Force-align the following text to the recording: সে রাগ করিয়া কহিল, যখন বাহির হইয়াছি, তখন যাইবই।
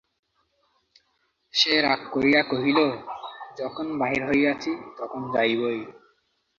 সে 1.53 1.73
রাগ 1.81 2.01
করিয়া 2.13 2.41
কহিল, 2.43 2.79
যখন 3.57 3.85
বাহির 3.97 4.21
হইয়াছি, 4.27 4.71
তখন 4.97 5.21
যাইবই। 5.33 5.79